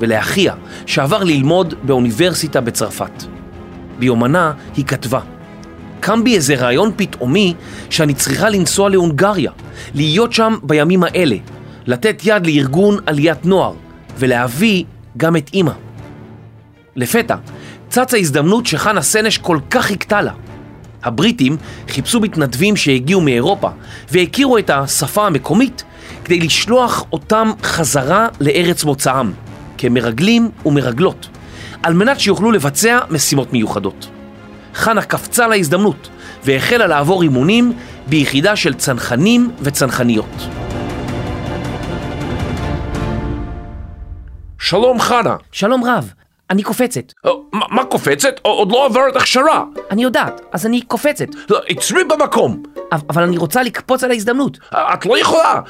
ולאחיה 0.00 0.54
שעבר 0.86 1.24
ללמוד 1.24 1.74
באוניברסיטה 1.82 2.60
בצרפת. 2.60 3.24
ביומנה 3.98 4.52
היא 4.76 4.84
כתבה 4.84 5.20
קם 6.04 6.24
בי 6.24 6.36
איזה 6.36 6.54
רעיון 6.54 6.90
פתאומי 6.96 7.54
שאני 7.90 8.14
צריכה 8.14 8.48
לנסוע 8.48 8.90
להונגריה, 8.90 9.50
להיות 9.94 10.32
שם 10.32 10.54
בימים 10.62 11.04
האלה, 11.04 11.36
לתת 11.86 12.22
יד 12.24 12.46
לארגון 12.46 12.98
עליית 13.06 13.46
נוער 13.46 13.72
ולהביא 14.18 14.84
גם 15.16 15.36
את 15.36 15.50
אימא. 15.54 15.72
לפתע 16.96 17.36
צצה 17.88 18.16
הזדמנות 18.16 18.66
שחנה 18.66 19.02
סנש 19.02 19.38
כל 19.38 19.58
כך 19.70 19.84
חיכתה 19.84 20.22
לה. 20.22 20.32
הבריטים 21.04 21.56
חיפשו 21.88 22.20
מתנדבים 22.20 22.76
שהגיעו 22.76 23.20
מאירופה 23.20 23.68
והכירו 24.10 24.58
את 24.58 24.70
השפה 24.70 25.26
המקומית 25.26 25.84
כדי 26.24 26.40
לשלוח 26.40 27.04
אותם 27.12 27.50
חזרה 27.62 28.28
לארץ 28.40 28.84
מוצאם, 28.84 29.32
כמרגלים 29.78 30.50
ומרגלות, 30.66 31.28
על 31.82 31.94
מנת 31.94 32.20
שיוכלו 32.20 32.52
לבצע 32.52 32.98
משימות 33.10 33.52
מיוחדות. 33.52 34.08
חנה 34.74 35.02
קפצה 35.02 35.46
להזדמנות 35.46 36.08
והחלה 36.44 36.86
לעבור 36.86 37.22
אימונים 37.22 37.72
ביחידה 38.06 38.56
של 38.56 38.74
צנחנים 38.74 39.50
וצנחניות. 39.60 40.48
שלום 44.58 45.00
חנה. 45.00 45.36
שלום 45.52 45.84
רב, 45.84 46.12
אני 46.54 46.62
קופצת. 46.62 47.12
אה, 47.26 47.30
מה, 47.52 47.84
קופצת? 47.84 48.40
עוד 48.42 48.72
לא 48.72 48.86
עברת 48.86 49.16
הכשרה. 49.16 49.64
אני 49.90 50.02
יודעת, 50.02 50.40
אז 50.52 50.66
אני 50.66 50.82
קופצת. 50.82 51.26
לא, 51.50 51.60
עצרי 51.68 52.04
במקום. 52.04 52.62
אבל 53.10 53.22
אני 53.22 53.38
רוצה 53.38 53.62
לקפוץ 53.62 54.04
על 54.04 54.10
ההזדמנות. 54.10 54.58
את 54.74 55.06
לא 55.06 55.18
יכולה. 55.18 55.60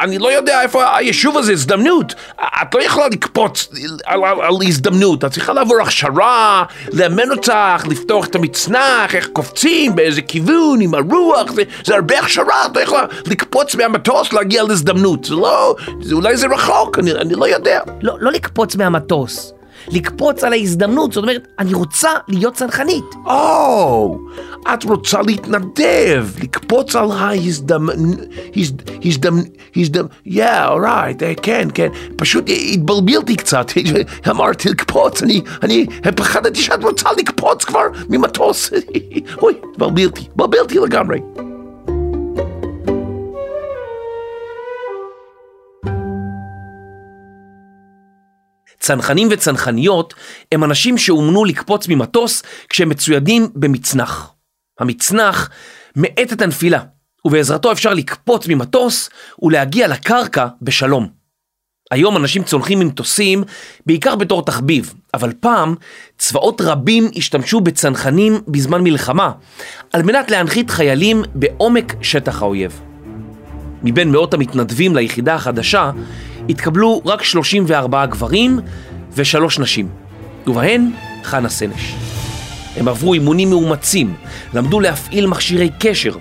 אני 0.00 0.18
לא 0.18 0.32
יודע 0.32 0.62
איפה 0.62 0.96
היישוב 0.96 1.38
הזה, 1.38 1.52
הזדמנות. 1.52 2.14
את 2.40 2.74
לא 2.74 2.82
יכולה 2.82 3.08
לקפוץ 3.08 3.68
על, 4.04 4.24
על, 4.24 4.40
על 4.40 4.54
הזדמנות. 4.62 5.24
את 5.24 5.30
צריכה 5.32 5.52
לעבור 5.52 5.80
הכשרה, 5.82 6.64
לאמן 6.92 7.30
אותך, 7.30 7.86
לפתוח 7.88 8.26
את 8.26 8.34
המצנח, 8.34 9.14
איך 9.14 9.28
קופצים, 9.32 9.94
באיזה 9.94 10.22
כיוון, 10.22 10.80
עם 10.80 10.94
הרוח. 10.94 11.52
זה, 11.52 11.62
זה 11.84 11.94
הרבה 11.94 12.18
הכשרה, 12.18 12.66
את 12.66 12.76
לא 12.76 12.80
יכולה 12.80 13.04
לקפוץ 13.26 13.74
מהמטוס, 13.74 14.32
להגיע 14.32 14.62
להזדמנות. 14.62 15.24
זה 15.24 15.34
לא, 15.34 15.76
זה, 16.02 16.14
אולי 16.14 16.36
זה 16.36 16.46
רחוק, 16.46 16.98
אני, 16.98 17.12
אני 17.12 17.34
לא 17.34 17.48
יודע. 17.48 17.80
לא, 18.02 18.16
לא 18.20 18.32
לקפוץ 18.32 18.76
מהמטוס. 18.76 19.54
לקפוץ 19.88 20.44
על 20.44 20.52
ההזדמנות, 20.52 21.12
זאת 21.12 21.22
אומרת, 21.22 21.48
אני 21.58 21.74
רוצה 21.74 22.10
להיות 22.28 22.54
צנחנית. 22.54 23.04
או, 23.26 24.18
את 24.74 24.84
רוצה 24.84 25.22
להתנדב, 25.22 26.26
לקפוץ 26.42 26.96
על 26.96 27.10
ההזדמנות, 27.10 27.94
הזדמנות, 29.04 29.46
הזדמנות, 29.76 30.10
yeah, 30.28 30.68
alright, 30.68 31.40
כן, 31.42 31.68
כן, 31.74 31.88
פשוט 32.16 32.44
התבלבלתי 32.72 33.36
קצת, 33.36 33.66
אמרתי 34.30 34.68
לקפוץ, 34.68 35.22
אני, 35.22 35.40
אני 35.62 35.86
פחדתי 36.16 36.60
שאת 36.60 36.84
רוצה 36.84 37.08
לקפוץ 37.18 37.64
כבר 37.64 37.86
ממטוס, 38.08 38.70
אוי, 39.42 39.54
התבלבלתי, 39.72 40.20
התבלבלתי 40.20 40.78
לגמרי. 40.78 41.18
צנחנים 48.84 49.28
וצנחניות 49.30 50.14
הם 50.52 50.64
אנשים 50.64 50.98
שאומנו 50.98 51.44
לקפוץ 51.44 51.88
ממטוס 51.88 52.42
כשהם 52.68 52.88
מצוידים 52.88 53.48
במצנח. 53.54 54.32
המצנח 54.80 55.50
מאט 55.96 56.32
את 56.32 56.42
הנפילה, 56.42 56.80
ובעזרתו 57.24 57.72
אפשר 57.72 57.94
לקפוץ 57.94 58.46
ממטוס 58.48 59.10
ולהגיע 59.42 59.88
לקרקע 59.88 60.46
בשלום. 60.62 61.08
היום 61.90 62.16
אנשים 62.16 62.42
צונחים 62.42 62.78
ממטוסים 62.78 63.44
בעיקר 63.86 64.16
בתור 64.16 64.44
תחביב, 64.44 64.94
אבל 65.14 65.32
פעם 65.40 65.74
צבאות 66.18 66.60
רבים 66.60 67.10
השתמשו 67.16 67.60
בצנחנים 67.60 68.40
בזמן 68.48 68.82
מלחמה 68.82 69.32
על 69.92 70.02
מנת 70.02 70.30
להנחית 70.30 70.70
חיילים 70.70 71.22
בעומק 71.34 71.94
שטח 72.02 72.42
האויב. 72.42 72.80
מבין 73.82 74.10
מאות 74.10 74.34
המתנדבים 74.34 74.96
ליחידה 74.96 75.34
החדשה 75.34 75.90
התקבלו 76.48 77.02
רק 77.04 77.22
34 77.22 78.06
גברים 78.06 78.60
ושלוש 79.12 79.58
נשים, 79.58 79.88
ובהן 80.46 80.90
חנה 81.22 81.48
סנש. 81.48 81.94
הם 82.76 82.88
עברו 82.88 83.14
אימונים 83.14 83.50
מאומצים, 83.50 84.14
למדו 84.54 84.80
להפעיל 84.80 85.26
מכשירי 85.26 85.70
קשר, 85.80 86.16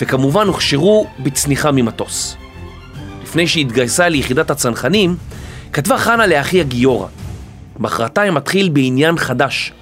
וכמובן 0.00 0.46
הוכשרו 0.46 1.06
בצניחה 1.18 1.72
ממטוס. 1.72 2.36
לפני 3.22 3.46
שהתגייסה 3.46 4.08
ליחידת 4.08 4.50
הצנחנים, 4.50 5.16
כתבה 5.72 5.98
חנה 5.98 6.26
לאחיה 6.26 6.64
גיורא, 6.64 7.06
מחרתיים 7.78 8.34
מתחיל 8.34 8.68
בעניין 8.68 9.18
חדש, 9.18 9.72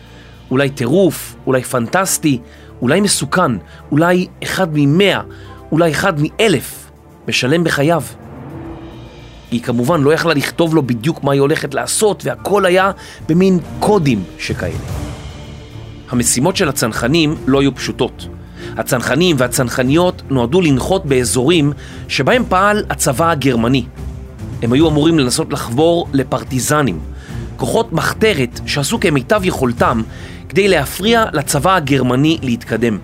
אולי 0.50 0.70
טירוף, 0.70 1.36
אולי 1.46 1.62
פנטסטי, 1.62 2.38
אולי 2.82 3.00
מסוכן, 3.00 3.52
אולי 3.92 4.26
אחד 4.42 4.68
ממאה, 4.72 5.20
אולי 5.72 5.90
אחד 5.90 6.12
מאלף, 6.18 6.90
משלם 7.28 7.64
בחייו. 7.64 8.02
היא 9.50 9.60
כמובן 9.60 10.02
לא 10.02 10.14
יכלה 10.14 10.34
לכתוב 10.34 10.74
לו 10.74 10.82
בדיוק 10.82 11.24
מה 11.24 11.32
היא 11.32 11.40
הולכת 11.40 11.74
לעשות, 11.74 12.22
והכל 12.26 12.66
היה 12.66 12.90
במין 13.28 13.58
קודים 13.80 14.24
שכאלה. 14.38 14.74
המשימות 16.10 16.56
של 16.56 16.68
הצנחנים 16.68 17.36
לא 17.46 17.60
היו 17.60 17.74
פשוטות. 17.74 18.28
הצנחנים 18.76 19.36
והצנחניות 19.38 20.22
נועדו 20.30 20.60
לנחות 20.60 21.06
באזורים 21.06 21.72
שבהם 22.08 22.44
פעל 22.48 22.84
הצבא 22.90 23.30
הגרמני. 23.30 23.84
הם 24.62 24.72
היו 24.72 24.88
אמורים 24.88 25.18
לנסות 25.18 25.52
לחבור 25.52 26.08
לפרטיזנים, 26.12 27.00
כוחות 27.56 27.92
מחתרת 27.92 28.60
שעשו 28.66 29.00
כמיטב 29.00 29.40
יכולתם 29.44 30.02
כדי 30.48 30.68
להפריע 30.68 31.24
לצבא 31.32 31.76
הגרמני 31.76 32.38
להתקדם. 32.42 32.98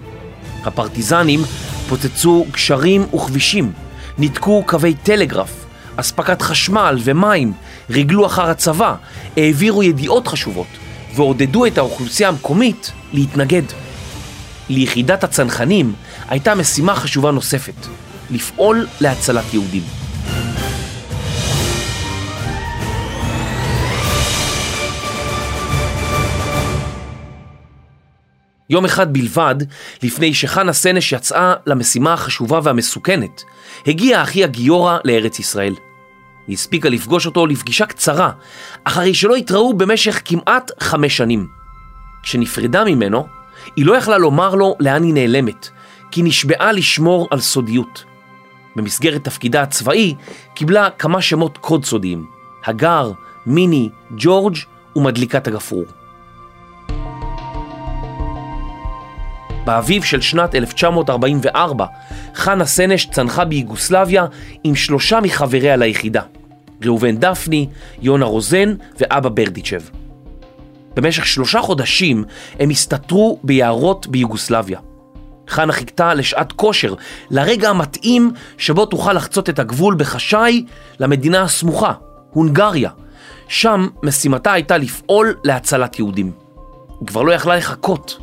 הפרטיזנים 0.65 1.41
פוצצו 1.89 2.47
גשרים 2.53 3.05
וכבישים, 3.15 3.73
ניתקו 4.19 4.63
קווי 4.67 4.95
טלגרף, 4.95 5.62
אספקת 5.97 6.43
חשמל 6.43 6.99
ומים, 7.05 7.53
ריגלו 7.91 8.27
אחר 8.27 8.51
הצבא, 8.51 8.95
העבירו 9.37 9.83
ידיעות 9.83 10.29
חשובות 10.29 10.67
ועודדו 11.15 11.67
את 11.67 11.79
האוכלוסייה 11.79 12.29
המקומית 12.29 12.93
להתנגד. 13.13 13.63
ליחידת 14.69 15.25
הצנחנים 15.25 15.93
הייתה 16.29 16.55
משימה 16.55 16.95
חשובה 16.95 17.31
נוספת, 17.31 17.87
לפעול 18.31 18.87
להצלת 19.01 19.55
יהודים. 19.55 20.02
יום 28.73 28.85
אחד 28.85 29.13
בלבד, 29.13 29.55
לפני 30.03 30.35
שחנה 30.35 30.73
סנש 30.73 31.13
יצאה 31.13 31.55
למשימה 31.67 32.13
החשובה 32.13 32.61
והמסוכנת, 32.63 33.45
הגיעה 33.87 34.23
אחיה 34.23 34.47
גיורא 34.47 34.99
לארץ 35.05 35.39
ישראל. 35.39 35.75
היא 36.47 36.55
הספיקה 36.55 36.89
לפגוש 36.89 37.27
אותו 37.27 37.47
לפגישה 37.47 37.87
קצרה, 37.87 38.31
אחרי 38.85 39.15
שלא 39.15 39.37
התראו 39.37 39.75
במשך 39.75 40.23
כמעט 40.25 40.71
חמש 40.81 41.17
שנים. 41.17 41.49
כשנפרדה 42.23 42.85
ממנו, 42.85 43.27
היא 43.77 43.87
לא 43.87 43.97
יכלה 43.97 44.19
לומר 44.19 44.55
לו 44.55 44.77
לאן 44.81 45.03
היא 45.03 45.15
נעלמת, 45.15 45.69
כי 46.11 46.23
נשבעה 46.23 46.73
לשמור 46.73 47.29
על 47.31 47.41
סודיות. 47.41 48.05
במסגרת 48.77 49.25
תפקידה 49.25 49.63
הצבאי 49.63 50.15
קיבלה 50.55 50.91
כמה 50.91 51.23
שמות 51.23 51.59
קוד 51.59 51.85
סודיים, 51.85 52.27
הגר, 52.65 53.13
מיני, 53.47 53.89
ג'ורג' 54.17 54.57
ומדליקת 54.97 55.47
הגפרור. 55.47 56.02
באביב 59.65 60.05
של 60.05 60.21
שנת 60.21 60.55
1944, 60.55 61.87
חנה 62.35 62.65
סנש 62.65 63.07
צנחה 63.07 63.45
ביוגוסלביה 63.45 64.27
עם 64.65 64.75
שלושה 64.75 65.21
מחבריה 65.21 65.77
ליחידה, 65.77 66.23
ראובן 66.85 67.17
דפני, 67.17 67.69
יונה 68.03 68.25
רוזן 68.25 68.75
ואבא 69.01 69.29
ברדיצ'ב. 69.29 69.83
במשך 70.97 71.27
שלושה 71.27 71.61
חודשים 71.61 72.25
הם 72.61 72.71
הסתתרו 72.71 73.39
ביערות 73.45 74.07
ביוגוסלביה. 74.07 74.79
חנה 75.49 75.73
חיכתה 75.73 76.15
לשעת 76.15 76.53
כושר, 76.53 76.95
לרגע 77.31 77.71
המתאים 77.71 78.31
שבו 78.59 78.87
תוכל 78.87 79.13
לחצות 79.13 79.49
את 79.49 79.59
הגבול 79.59 79.95
בחשאי 79.95 80.65
למדינה 80.99 81.43
הסמוכה, 81.43 81.93
הונגריה. 82.31 82.91
שם 83.49 83.89
משימתה 84.03 84.53
הייתה 84.53 84.77
לפעול 84.77 85.35
להצלת 85.45 85.99
יהודים. 85.99 86.31
היא 87.01 87.09
כבר 87.09 87.23
לא 87.23 87.33
יכלה 87.33 87.57
לחכות. 87.57 88.19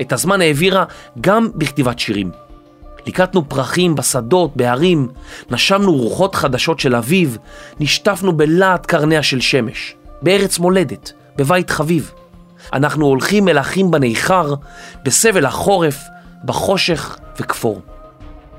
את 0.00 0.12
הזמן 0.12 0.40
העבירה 0.40 0.84
גם 1.20 1.48
בכתיבת 1.54 1.98
שירים. 1.98 2.30
ליקטנו 3.06 3.48
פרחים 3.48 3.94
בשדות, 3.94 4.56
בהרים, 4.56 5.08
נשמנו 5.50 5.92
רוחות 5.92 6.34
חדשות 6.34 6.80
של 6.80 6.94
אביב, 6.94 7.38
נשטפנו 7.80 8.32
בלהט 8.32 8.86
קרניה 8.86 9.22
של 9.22 9.40
שמש, 9.40 9.94
בארץ 10.22 10.58
מולדת, 10.58 11.12
בבית 11.36 11.70
חביב. 11.70 12.12
אנחנו 12.72 13.06
הולכים 13.06 13.48
אל 13.48 13.58
אחים 13.58 13.90
בניכר, 13.90 14.54
בסבל 15.04 15.46
החורף, 15.46 15.98
בחושך 16.44 17.18
וכפור. 17.40 17.80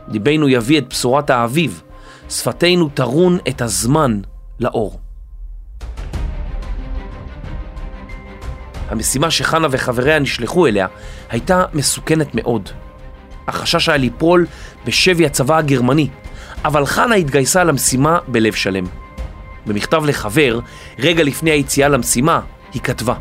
ליבנו 0.07 0.49
יביא 0.49 0.77
את 0.77 0.89
בשורת 0.89 1.29
האביב, 1.29 1.81
שפתנו 2.29 2.89
תרון 2.89 3.37
את 3.47 3.61
הזמן 3.61 4.19
לאור. 4.59 4.99
המשימה 8.89 9.31
שחנה 9.31 9.67
וחבריה 9.71 10.19
נשלחו 10.19 10.67
אליה 10.67 10.87
הייתה 11.29 11.63
מסוכנת 11.73 12.35
מאוד. 12.35 12.69
החשש 13.47 13.89
היה 13.89 13.97
ליפול 13.97 14.45
בשבי 14.85 15.25
הצבא 15.25 15.57
הגרמני, 15.57 16.07
אבל 16.65 16.85
חנה 16.85 17.15
התגייסה 17.15 17.63
למשימה 17.63 18.19
בלב 18.27 18.53
שלם. 18.53 18.85
במכתב 19.65 20.03
לחבר, 20.05 20.59
רגע 20.99 21.23
לפני 21.23 21.51
היציאה 21.51 21.89
למשימה, 21.89 22.39
היא 22.73 22.81
כתבה: 22.81 23.13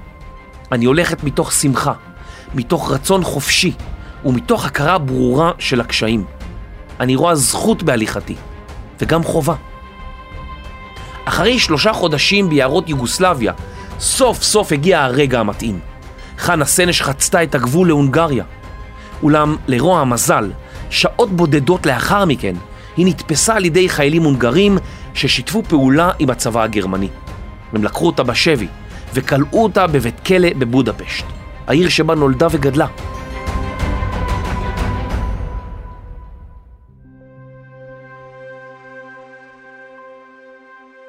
אני 0.73 0.85
הולכת 0.85 1.25
מתוך 1.25 1.53
שמחה, 1.53 1.93
מתוך 2.55 2.91
רצון 2.91 3.25
חופשי 3.25 3.73
ומתוך 4.25 4.67
הכרה 4.67 4.99
ברורה 4.99 5.53
של 5.59 5.81
הקשיים. 5.81 6.25
אני 7.01 7.17
רואה 7.17 7.35
זכות 7.35 7.83
בהליכתי, 7.83 8.35
וגם 9.01 9.23
חובה. 9.25 9.55
אחרי 11.25 11.59
שלושה 11.59 11.93
חודשים 11.93 12.49
ביערות 12.49 12.89
יוגוסלביה, 12.89 13.53
סוף 13.99 14.43
סוף 14.43 14.73
הגיע 14.73 15.03
הרגע 15.05 15.41
המתאים. 15.41 15.81
חנה 16.39 16.65
סנש 16.65 17.03
חצתה 17.03 17.43
את 17.43 17.55
הגבול 17.55 17.89
להונגריה. 17.89 18.45
אולם 19.23 19.57
לרוע 19.69 20.01
המזל, 20.01 20.51
שעות 20.91 21.31
בודדות 21.31 21.87
לאחר 21.87 22.25
מכן, 22.25 22.55
היא 22.97 23.07
נתפסה 23.07 23.55
על 23.55 23.65
ידי 23.65 23.89
חיילים 23.89 24.23
הונגרים 24.23 24.79
ששיתפו 25.15 25.63
פעולה 25.63 26.11
עם 26.19 26.31
הצבא 26.31 26.63
הגרמני. 26.63 27.09
הם 27.73 27.85
לקחו 27.85 28.07
אותה 28.07 28.23
בשבי 28.23 28.67
וכלאו 29.15 29.63
אותה 29.63 29.87
בבית 29.87 30.21
כלא 30.27 30.49
בבודפשט, 30.59 31.25
העיר 31.67 31.89
שבה 31.89 32.15
נולדה 32.15 32.47
וגדלה. 32.51 32.87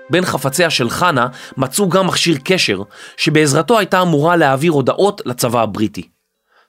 בין 0.10 0.26
חפציה 0.26 0.70
של 0.70 0.90
חנה 0.90 1.28
מצאו 1.58 1.90
גם 1.90 2.08
מכשיר 2.08 2.38
קשר 2.44 2.82
שבעזרתו 3.18 3.80
הייתה 3.80 4.02
אמורה 4.02 4.36
להעביר 4.36 4.72
הודעות 4.72 5.22
לצבא 5.26 5.62
הבריטי. 5.62 6.10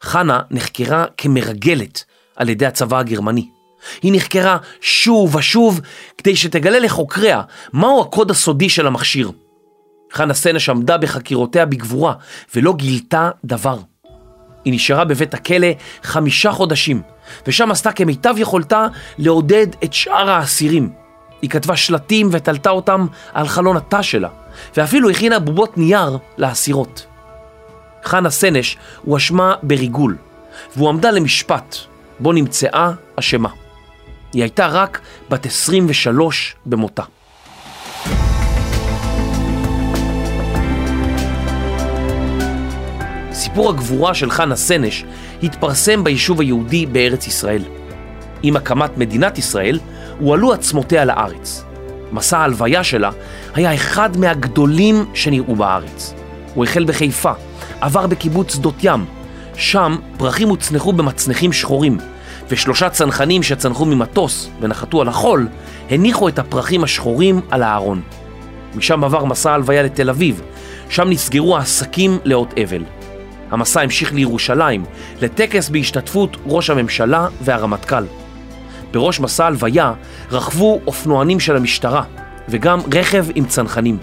חנה 0.03 0.41
נחקרה 0.51 1.05
כמרגלת 1.17 2.05
על 2.37 2.49
ידי 2.49 2.67
הצבא 2.67 2.99
הגרמני. 2.99 3.49
היא 4.03 4.13
נחקרה 4.15 4.57
שוב 4.81 5.35
ושוב 5.35 5.81
כדי 6.19 6.37
שתגלה 6.37 6.79
לחוקריה 6.79 7.43
מהו 7.73 8.01
הקוד 8.01 8.31
הסודי 8.31 8.69
של 8.69 8.87
המכשיר. 8.87 9.31
חנה 10.13 10.35
סנש 10.35 10.69
עמדה 10.69 10.99
בחקירותיה 10.99 11.67
בגבורה 11.67 12.15
ולא 12.55 12.73
גילתה 12.73 13.31
דבר. 13.45 13.79
היא 14.65 14.75
נשארה 14.75 15.05
בבית 15.05 15.35
הכלא 15.35 15.69
חמישה 16.03 16.53
חודשים, 16.53 17.03
ושם 17.47 17.71
עשתה 17.71 17.93
כמיטב 17.93 18.35
יכולתה 18.39 18.87
לעודד 19.19 19.67
את 19.85 19.93
שאר 19.93 20.31
האסירים. 20.31 21.08
היא 21.43 21.51
כתבה 21.51 21.77
שלטים 21.77 22.29
ותלתה 22.33 22.71
אותם 22.71 23.07
על 23.33 23.49
חלון 23.49 23.77
התא 23.77 24.03
שלה, 24.03 24.29
ואפילו 24.77 25.11
הכינה 25.11 25.39
בובות 25.39 25.79
נייר 25.79 26.19
לאסירות. 26.39 27.07
חנה 28.05 28.31
סנש 28.31 28.77
הואשמה 29.05 29.55
בריגול, 29.63 30.17
והועמדה 30.77 31.11
למשפט, 31.11 31.77
בו 32.21 32.33
נמצאה 32.33 32.91
אשמה. 33.17 33.49
היא 34.33 34.43
הייתה 34.43 34.67
רק 34.67 35.01
בת 35.31 35.47
23 35.47 36.57
במותה. 36.67 37.03
סיפור 43.33 43.71
הגבורה 43.71 44.15
של 44.15 44.31
חנה 44.31 44.57
סנש 44.57 45.05
התפרסם 45.43 46.05
ביישוב 46.05 46.41
היהודי 46.41 46.87
בארץ 46.87 47.27
ישראל. 47.27 47.63
עם 48.43 48.57
הקמת 48.57 48.99
מדינת 48.99 49.39
ישראל, 49.39 49.79
הועלו 50.19 50.53
עצמותיה 50.53 51.05
לארץ. 51.05 51.65
מסע 52.13 52.39
ההלוויה 52.39 52.85
שלה 52.85 53.11
היה 53.55 53.75
אחד 53.75 54.17
מהגדולים 54.17 55.05
שנראו 55.15 55.57
בארץ. 55.57 56.15
הוא 56.55 56.65
החל 56.65 56.85
בחיפה, 56.85 57.33
עבר 57.81 58.07
בקיבוץ 58.07 58.55
שדות 58.55 58.75
ים. 58.83 59.05
שם 59.55 59.97
פרחים 60.17 60.49
הוצנחו 60.49 60.93
במצנחים 60.93 61.53
שחורים, 61.53 61.99
ושלושה 62.49 62.91
צנחנים 62.91 63.43
שצנחו 63.43 63.85
ממטוס 63.85 64.51
ונחתו 64.61 65.01
על 65.01 65.09
החול, 65.09 65.49
הניחו 65.91 66.29
את 66.29 66.39
הפרחים 66.39 66.85
השחורים 66.85 67.41
על 67.51 67.63
הארון. 67.63 68.03
משם 68.75 69.05
עבר 69.05 69.25
מסע 69.25 69.51
ההלוויה 69.51 69.83
לתל 69.83 70.11
אביב, 70.11 70.43
שם 70.89 71.11
נסגרו 71.11 71.57
העסקים 71.57 72.19
לאות 72.25 72.55
אבל. 72.65 72.85
המסע 73.51 73.81
המשיך 73.81 74.13
לירושלים, 74.13 74.85
לטקס 75.23 75.69
בהשתתפות 75.69 76.37
ראש 76.47 76.71
הממשלה 76.71 77.29
והרמטכ"ל. 77.41 78.05
בראש 78.91 79.21
מסע 79.21 79.47
הלוויה 79.47 79.93
רכבו 80.31 80.81
אופנוענים 80.87 81.41
של 81.41 81.57
המשטרה, 81.57 82.03
וגם 82.49 82.81
רכב 82.95 83.27
עם 83.35 83.45
צנחנים. 83.47 83.99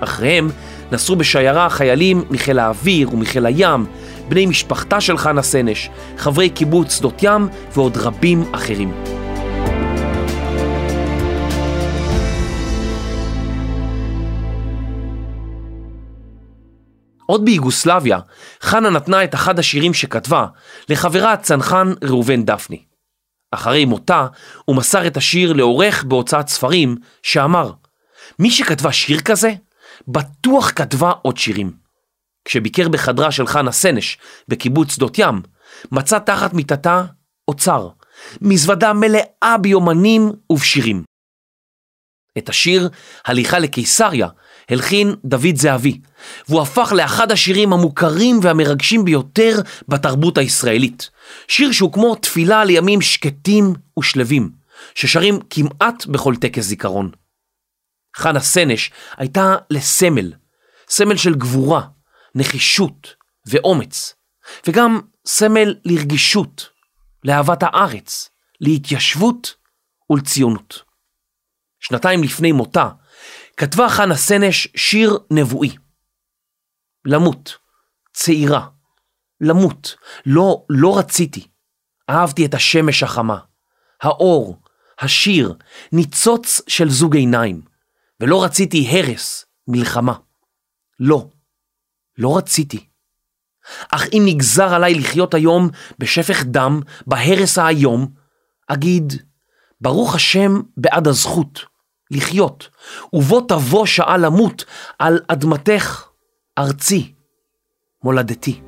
אחריהם 0.00 0.50
נסעו 0.92 1.16
בשיירה 1.16 1.70
חיילים 1.70 2.24
מחיל 2.30 2.58
האוויר 2.58 3.14
ומחיל 3.14 3.46
הים, 3.46 3.86
בני 4.28 4.46
משפחתה 4.46 5.00
של 5.00 5.18
חנה 5.18 5.42
סנש, 5.42 5.90
חברי 6.18 6.50
קיבוץ 6.50 6.96
שדות 6.96 7.22
ים 7.22 7.48
ועוד 7.74 7.96
רבים 7.96 8.44
אחרים. 8.52 8.92
עוד 17.26 17.44
ביוגוסלביה, 17.44 18.18
חנה 18.62 18.90
נתנה 18.90 19.24
את 19.24 19.34
אחד 19.34 19.58
השירים 19.58 19.94
שכתבה 19.94 20.46
לחברה 20.88 21.32
הצנחן 21.32 21.92
ראובן 22.04 22.44
דפני. 22.44 22.91
אחרי 23.52 23.84
מותה, 23.84 24.26
הוא 24.64 24.76
מסר 24.76 25.06
את 25.06 25.16
השיר 25.16 25.52
לעורך 25.52 26.04
בהוצאת 26.04 26.48
ספרים, 26.48 26.96
שאמר, 27.22 27.72
מי 28.38 28.50
שכתבה 28.50 28.92
שיר 28.92 29.20
כזה, 29.20 29.52
בטוח 30.08 30.70
כתבה 30.70 31.12
עוד 31.22 31.36
שירים. 31.36 31.72
כשביקר 32.44 32.88
בחדרה 32.88 33.32
של 33.32 33.46
חנה 33.46 33.72
סנש 33.72 34.18
בקיבוץ 34.48 34.94
שדות 34.94 35.18
ים, 35.18 35.42
מצא 35.92 36.18
תחת 36.18 36.54
מיטתה 36.54 37.04
אוצר, 37.48 37.88
מזוודה 38.40 38.92
מלאה 38.92 39.56
ביומנים 39.60 40.32
ובשירים. 40.50 41.02
את 42.38 42.48
השיר 42.48 42.88
"הליכה 43.24 43.58
לקיסריה" 43.58 44.28
הלחין 44.68 45.14
דוד 45.24 45.56
זהבי, 45.56 46.00
והוא 46.48 46.62
הפך 46.62 46.92
לאחד 46.96 47.32
השירים 47.32 47.72
המוכרים 47.72 48.40
והמרגשים 48.42 49.04
ביותר 49.04 49.60
בתרבות 49.88 50.38
הישראלית. 50.38 51.10
שיר 51.48 51.72
שהוא 51.72 51.92
כמו 51.92 52.14
תפילה 52.14 52.64
לימים 52.64 53.00
שקטים 53.00 53.74
ושלווים, 53.98 54.50
ששרים 54.94 55.38
כמעט 55.50 56.06
בכל 56.06 56.36
טקס 56.36 56.64
זיכרון. 56.64 57.10
חנה 58.16 58.40
סנש 58.40 58.90
הייתה 59.16 59.56
לסמל, 59.70 60.32
סמל 60.88 61.16
של 61.16 61.34
גבורה, 61.34 61.82
נחישות 62.34 63.14
ואומץ, 63.46 64.14
וגם 64.66 65.00
סמל 65.26 65.74
לרגישות, 65.84 66.68
לאהבת 67.24 67.62
הארץ, 67.62 68.30
להתיישבות 68.60 69.54
ולציונות. 70.10 70.82
שנתיים 71.80 72.22
לפני 72.22 72.52
מותה, 72.52 72.88
כתבה 73.56 73.88
חנה 73.88 74.16
סנש 74.16 74.68
שיר 74.76 75.18
נבואי. 75.30 75.76
למות, 77.04 77.56
צעירה, 78.12 78.68
למות, 79.40 79.94
לא, 80.26 80.64
לא 80.68 80.98
רציתי. 80.98 81.48
אהבתי 82.10 82.46
את 82.46 82.54
השמש 82.54 83.02
החמה, 83.02 83.38
האור, 84.02 84.62
השיר, 85.00 85.54
ניצוץ 85.92 86.60
של 86.68 86.90
זוג 86.90 87.16
עיניים, 87.16 87.60
ולא 88.20 88.44
רציתי 88.44 88.88
הרס, 88.90 89.44
מלחמה. 89.68 90.14
לא, 91.00 91.28
לא 92.18 92.36
רציתי. 92.36 92.88
אך 93.92 94.06
אם 94.12 94.22
נגזר 94.26 94.74
עליי 94.74 94.94
לחיות 94.94 95.34
היום 95.34 95.68
בשפך 95.98 96.44
דם, 96.44 96.80
בהרס 97.06 97.58
האיום, 97.58 98.08
אגיד, 98.68 99.12
ברוך 99.80 100.14
השם 100.14 100.60
בעד 100.76 101.08
הזכות 101.08 101.71
לחיות, 102.12 102.68
ובוא 103.12 103.42
תבוא 103.48 103.86
שעה 103.86 104.16
למות 104.16 104.64
על 104.98 105.20
אדמתך, 105.28 106.04
ארצי, 106.58 107.12
מולדתי. 108.04 108.60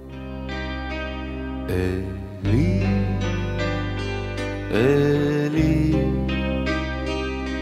אלי, 1.68 2.84
אלי, 4.70 5.92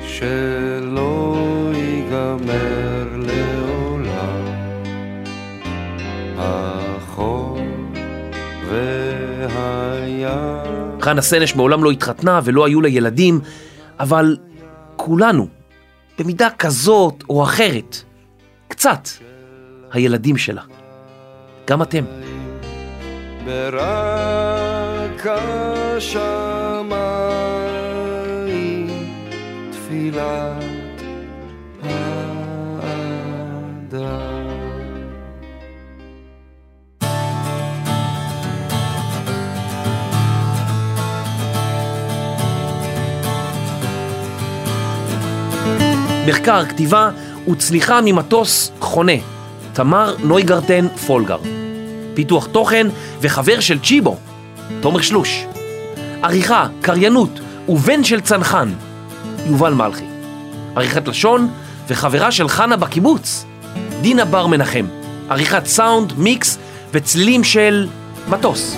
שלא 0.06 1.36
ייגמר 1.74 3.06
לעולם 3.16 4.46
החור 6.38 7.58
והים. 8.68 9.02
חנה 11.00 11.22
סנש 11.22 11.54
מעולם 11.54 11.84
לא 11.84 11.90
התחתנה 11.90 12.40
ולא 12.44 12.66
היו 12.66 12.80
לה 12.80 12.88
ילדים, 12.88 13.40
אבל 14.00 14.36
כולנו, 14.96 15.46
במידה 16.22 16.48
כזאת 16.58 17.24
או 17.28 17.44
אחרת, 17.44 17.96
קצת, 18.68 19.08
הילדים 19.92 20.36
שלה. 20.36 20.62
גם 21.66 21.82
אתם. 21.82 22.04
ברק 23.44 25.26
השמיים 25.96 26.22
תפילת 29.70 30.61
מחקר, 46.26 46.64
כתיבה 46.64 47.10
וצליחה 47.52 48.00
ממטוס 48.04 48.72
חונה, 48.80 49.12
תמר 49.72 50.16
נויגרטן 50.18 50.88
פולגר. 51.06 51.38
פיתוח 52.14 52.46
תוכן 52.52 52.86
וחבר 53.20 53.60
של 53.60 53.78
צ'יבו, 53.78 54.16
תומר 54.80 55.00
שלוש. 55.00 55.44
עריכה, 56.22 56.66
קריינות 56.80 57.40
ובן 57.68 58.04
של 58.04 58.20
צנחן, 58.20 58.72
יובל 59.46 59.74
מלכי. 59.74 60.04
עריכת 60.76 61.08
לשון 61.08 61.48
וחברה 61.88 62.32
של 62.32 62.48
חנה 62.48 62.76
בקיבוץ, 62.76 63.44
דינה 64.00 64.24
בר 64.24 64.46
מנחם. 64.46 64.86
עריכת 65.30 65.66
סאונד, 65.66 66.12
מיקס 66.16 66.58
וצלילים 66.92 67.44
של 67.44 67.86
מטוס, 68.28 68.76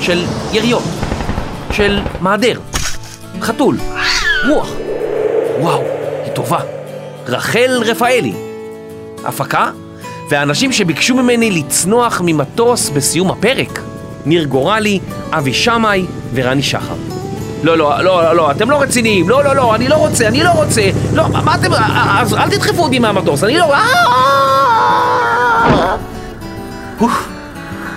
של 0.00 0.24
יריות, 0.52 0.82
של 1.72 2.00
מעדר, 2.20 2.60
חתול, 3.40 3.78
רוח. 4.48 4.68
וואו, 5.60 5.95
טובה. 6.36 6.58
רחל 7.26 7.82
רפאלי. 7.86 8.32
הפקה? 9.24 9.70
והאנשים 10.30 10.72
שביקשו 10.72 11.14
ממני 11.14 11.50
לצנוח 11.50 12.20
ממטוס 12.24 12.88
בסיום 12.88 13.30
הפרק. 13.30 13.80
ניר 14.26 14.44
גורלי, 14.44 15.00
אבי 15.30 15.54
שמאי 15.54 16.06
ורני 16.34 16.62
שחר. 16.62 16.94
לא, 17.62 17.78
לא, 17.78 18.02
לא, 18.04 18.32
לא, 18.32 18.50
אתם 18.50 18.70
לא 18.70 18.80
רציניים, 18.80 19.28
לא, 19.28 19.44
לא, 19.44 19.56
לא, 19.56 19.74
אני 19.74 19.88
לא 19.88 19.94
רוצה, 19.94 20.28
אני 20.28 20.42
לא 20.42 20.50
רוצה, 20.50 20.82
לא, 21.14 21.28
מה 21.28 21.54
אתם, 21.54 21.72
אז 22.18 22.34
אל 22.34 22.50
תדחפו 22.50 22.82
אותי 22.82 22.98
מהמטוס, 22.98 23.44
אני 23.44 23.58
לא... 23.58 23.74
אוף, 27.00 27.28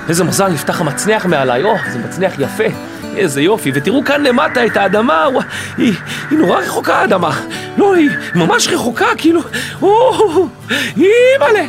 איזה 0.10 0.24
מזל, 0.24 0.48
נפתח 0.48 0.82
המצנח 0.82 1.26
מעליי, 1.26 1.63
או, 1.63 1.76
זה 1.91 2.00
מצנח 2.00 2.34
יפה, 2.39 2.63
איזה 3.15 3.41
יופי, 3.41 3.72
ותראו 3.74 4.04
כאן 4.06 4.24
למטה 4.24 4.65
את 4.65 4.78
האדמה, 4.78 5.28
ווא, 5.34 5.41
היא, 5.78 5.93
היא 6.32 6.39
נורא 6.39 6.60
רחוקה 6.60 6.95
האדמה, 6.95 7.41
לא, 7.78 7.95
היא 7.95 8.10
ממש 8.36 8.67
רחוקה, 8.67 9.08
כאילו, 9.17 9.41
או, 9.82 10.48
אימא'לה, 10.98 11.65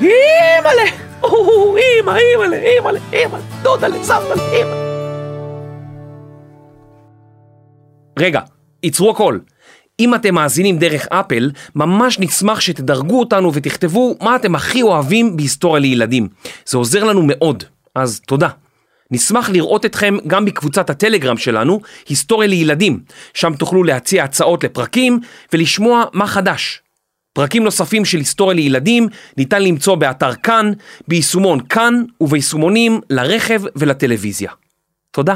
אימא'לה, 0.00 0.90
אימא, 1.24 2.16
אימא'לה, 2.16 2.56
אימא'לה, 2.56 2.98
אימא'לה, 3.12 3.42
דודלה, 3.62 4.04
סבתלה, 4.04 4.52
אימא. 4.52 4.70
רגע, 8.18 8.40
עצרו 8.82 9.10
הכל. 9.10 9.38
אם 10.00 10.14
אתם 10.14 10.34
מאזינים 10.34 10.78
דרך 10.78 11.06
אפל, 11.10 11.50
ממש 11.74 12.18
נשמח 12.18 12.60
שתדרגו 12.60 13.20
אותנו 13.20 13.54
ותכתבו 13.54 14.16
מה 14.20 14.36
אתם 14.36 14.54
הכי 14.54 14.82
אוהבים 14.82 15.36
בהיסטוריה 15.36 15.80
לילדים. 15.80 16.28
זה 16.66 16.78
עוזר 16.78 17.04
לנו 17.04 17.22
מאוד, 17.24 17.64
אז 17.94 18.20
תודה. 18.26 18.48
נשמח 19.10 19.50
לראות 19.50 19.86
אתכם 19.86 20.16
גם 20.26 20.44
בקבוצת 20.44 20.90
הטלגרם 20.90 21.36
שלנו, 21.36 21.80
היסטוריה 22.08 22.48
לילדים, 22.48 23.00
שם 23.34 23.54
תוכלו 23.54 23.84
להציע 23.84 24.24
הצעות 24.24 24.64
לפרקים 24.64 25.20
ולשמוע 25.52 26.04
מה 26.12 26.26
חדש. 26.26 26.82
פרקים 27.32 27.64
נוספים 27.64 28.04
של 28.04 28.18
היסטוריה 28.18 28.54
לילדים 28.54 29.08
ניתן 29.36 29.62
למצוא 29.62 29.94
באתר 29.94 30.34
כאן, 30.34 30.72
ביישומון 31.08 31.60
כאן 31.60 32.02
וביישומונים 32.20 33.00
לרכב 33.10 33.62
ולטלוויזיה. 33.76 34.50
תודה. 35.10 35.34